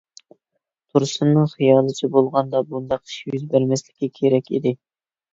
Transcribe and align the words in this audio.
تۇرسۇننىڭ 0.93 1.49
خىيالىچە 1.51 2.09
بولغاندا 2.15 2.61
بۇنداق 2.69 3.03
ئىش 3.11 3.17
يۈز 3.33 3.43
بەرمەسلىكى 3.51 4.09
كېرەك 4.15 4.49
ئىدى. 4.57 4.73